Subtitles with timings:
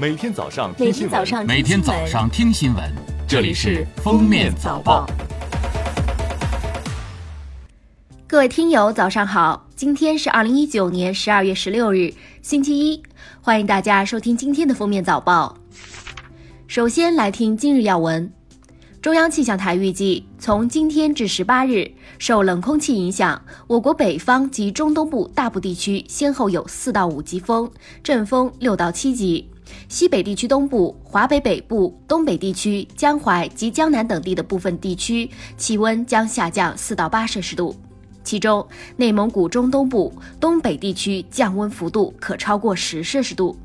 [0.00, 2.82] 每天早上每听新闻，每天早上听新闻，
[3.28, 5.06] 这里是《封面早报》。
[8.26, 9.68] 各位听友，早上好！
[9.76, 13.02] 今天是二零一九年十二月十六日，星期一，
[13.42, 15.54] 欢迎大家收听今天的封面早报。
[16.66, 18.32] 首先来听今日要闻。
[19.02, 27.70] 中央气象台预计，从今天至十八日，受冷空气影响，我国北方及中东部大部地区先后有四到五级风，
[28.02, 29.49] 阵风六到七级；
[29.88, 37.74] 西北地区东部、华北北部、东北地区、江淮及江南等地的部分地区气温将下降四到八摄氏度。
[38.22, 38.66] 其中，
[38.96, 43.56] 内蒙古中东部、东北地区降温幅度可超过十摄氏度。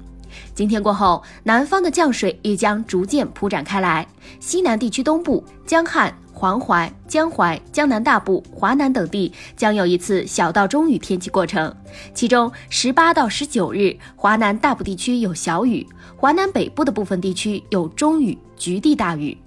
[0.54, 4.08] 今天过后，南方的降水也将逐渐铺展开来，
[4.40, 11.74] 西南地区东部、江汉、黄淮、江淮、江南大部、华南等地将有一次小到中雨天气过程。
[12.14, 19.38] 其中，十八到十九日，华南大部地区有小雨，华南北部的部分地区有中雨、局地大雨。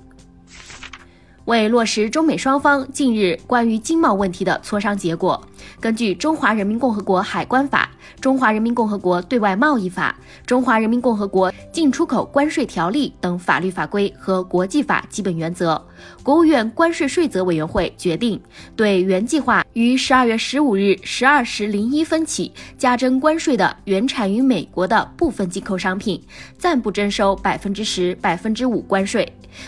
[1.49, 5.43] 为落实中美双方近日关于经贸问题的磋商结果，
[5.81, 7.89] 根据《中华人民共和国海关法》
[8.21, 10.15] 《中华人民共和国对外贸易法》
[10.47, 15.83] 《中华人民共和国进出口关税条例》等法律法规和国际法基本原则，
[16.23, 18.39] 国务院关税税则委员会决定，
[18.77, 26.23] 对原计划于十二月十五日十二时零一分起加征关税的原产于美国的部分进口商品，
[26.59, 29.27] 暂不征收百分之十、百分之五关税。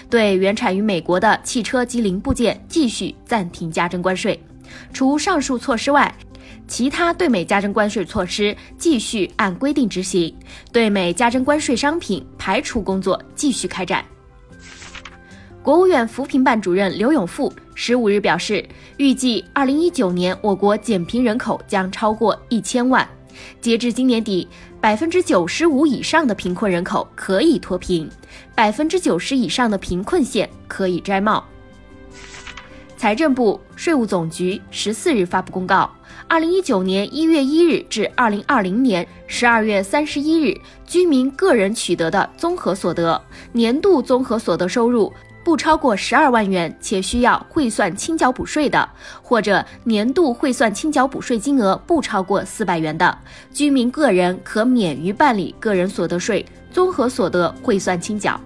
[0.09, 4.39] 对原产于美国的汽车及零部件继续暂停加征关税，
[4.93, 6.13] 除上述措施外，
[6.67, 10.35] 其他对美加征关税措施继续按规定执行，
[10.73, 14.05] 对美加征关税商品排除工作继续开展。
[15.63, 23.07] 国务院扶贫办主任刘永富十五日表示，预计二零一九年我国减贫人口将超过一千万，
[23.61, 24.49] 截至今年底。
[24.81, 28.09] 百分之九十五以上的贫困人口可以脱贫，
[28.55, 31.45] 百分之九十以上的贫困县可以摘帽。
[32.97, 35.91] 财政部、税务总局十四日发布公告：
[36.27, 45.13] 二零一九年一月一日至二零二零年十二月三十一日，居民个人取得的综合所得年度综合所得收入。
[45.43, 48.89] 不超过十二万元且需要汇算清缴补税的，
[49.23, 53.19] 或者年度汇算清缴补税金额不超过四百元的
[53.53, 58.39] 居民个人，可免于办理个人所得税综合所得汇算清缴。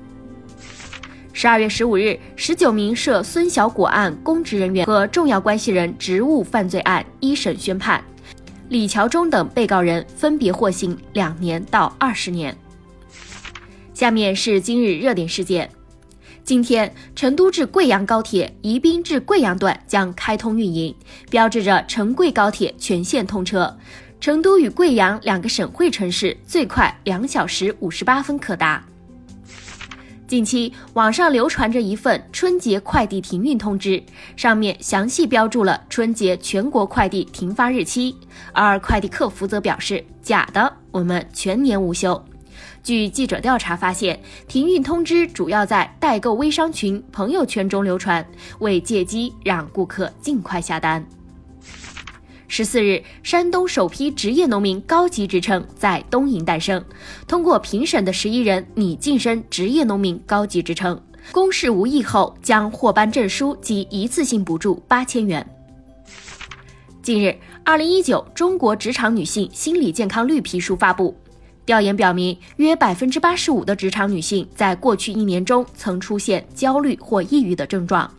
[1.32, 8.02] 十二月十五日，十九名涉孙小果案公职人员和重要关系人职务犯罪案一审宣判，
[8.68, 12.56] 李桥忠等被告人分别获刑两年到二十年。
[13.92, 15.68] 下面是今日热点事件。
[16.42, 20.94] 今天，成都至贵阳高铁宜宾至贵阳段将开通运营，
[21.30, 23.74] 标志着成贵高铁全线通车。
[24.20, 28.82] 成都与贵阳两个省会城市最快两小时五十八分可达。
[30.26, 34.02] 近期，网上流传着一份春节快递停运通知，
[34.34, 38.16] 上面详细标注了春节全国快递停发日期，
[38.54, 42.22] 而快递客服则表示假的，我们全年无休。
[42.82, 48.26] 据记者调查发现，停运通知主要在代购微商群、朋友圈中流传，
[48.58, 51.04] 为借机让顾客尽快下单。
[52.46, 56.84] 十四日，山东首批职业农民高级职称在东营诞生，
[57.26, 61.00] 通过评审的十一人拟晋升职业农民高级职称，
[61.32, 65.44] 公示无异后将获颁证书及一次性补助八千元。
[67.02, 71.16] 近日，二零一九中国职场女性心理健康绿皮书发布。
[71.66, 78.10] 调研表明，约百分之八十五的职场女性在过去一年中曾出现焦虑或抑郁的症状。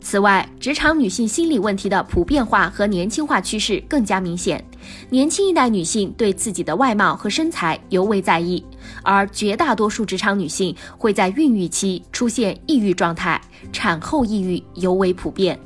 [0.00, 4.64] 此外，职场女性心理问题的普遍化和年轻化趋势更加明显。
[5.10, 8.64] 年轻一代女性对自己的外貌和身材尤为在意，
[9.02, 13.40] 而绝大多数职场女性会在孕育期出现抑郁状态，
[13.72, 15.58] 产后抑郁尤为普遍。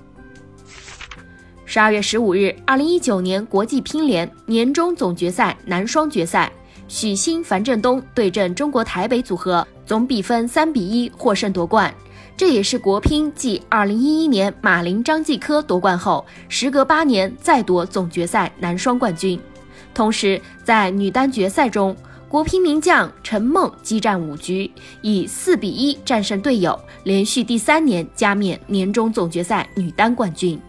[1.74, 6.52] 十二月十五日，二零一九年国际乒联年终总决赛男双决赛。
[6.86, 11.90] 许昕、樊振东对阵中国台北组合，总比分三比一获胜夺冠。
[12.36, 19.40] 这也是国乒继二零一一年马林、张继科夺冠后，时隔八年再夺总决赛男双冠军。
[19.94, 21.96] 同时，在女单决赛中，
[22.28, 24.70] 国乒名将陈梦激战五局，
[25.00, 30.60] 以四比一战胜队友，连续第三年加冕年终总决赛女单冠军。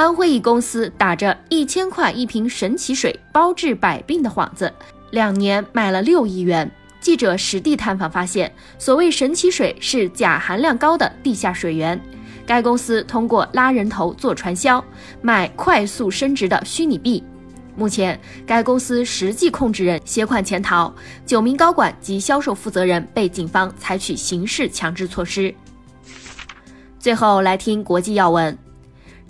[0.00, 4.72] 安徽一公司打着一千块一瓶神奇水包治百病的幌子，
[5.10, 6.70] 两年卖了六亿元。
[7.02, 12.00] 记者实地探访发现，所谓神奇水是钾含量高的地下水源。
[12.46, 14.82] 该公司通过拉人头做传销，
[15.20, 17.22] 卖快速升值的虚拟币。
[17.76, 20.90] 目前，该公司实际控制人携款潜逃，
[21.26, 25.54] 九名高管及销售负责人被警方采取刑事强制措施。
[26.98, 28.56] 最后来听国际要闻。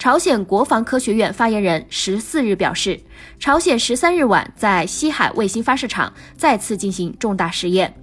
[0.00, 2.98] 朝鲜国防科学院发言人十四日表示，
[3.38, 7.94] 朝鲜十三日晚在西海卫星发射场再次进行重大实验。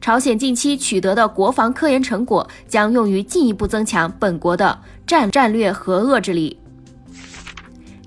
[0.00, 6.58] 朝鲜近期取得的国防科研成果将用于进一步增强本国的战战略核遏制力。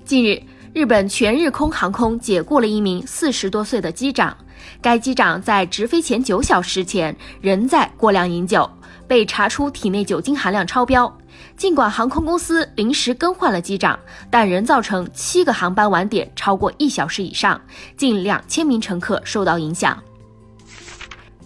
[0.04, 0.42] 近日，
[0.74, 4.36] 日本全日空航空解雇了一名四十多岁的机长，
[4.82, 8.68] 该机长在直飞前九小时前仍在过量饮酒，
[9.08, 11.10] 被查出体内酒精含量超标。
[11.56, 13.98] 尽管航空公司临时更换了机长，
[14.30, 17.60] 但仍造成七个航班晚点超过一小时以上，
[17.96, 19.96] 近两千名乘客受到影响。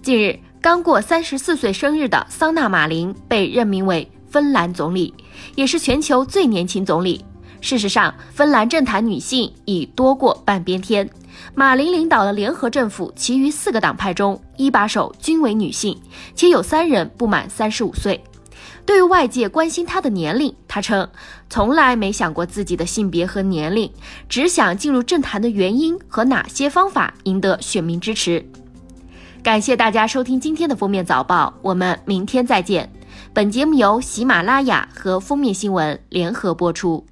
[0.03, 5.13] 近日，刚过三十四岁生日的桑纳马林被任命为芬兰总理，
[5.55, 7.25] 也是全球最年轻总理。
[7.61, 11.09] 事实上，芬兰政坛女性已多过半边天。
[11.55, 16.01] 马林领导的联合政府，其余四个党派中一把手均为女性，
[16.35, 18.23] 且有三人不满三十五岁。
[18.85, 21.09] 对于外界关心他的年龄，他称
[21.51, 23.91] 从来没想过自己的性别和年龄，
[24.29, 28.45] 只想进入政坛的原因和哪些方法赢得选民支持。
[29.43, 32.91] 感谢大家收听今天的封面早报，我们明天再见。
[33.33, 37.05] 本节目由喜马拉雅和封面新闻联合播出。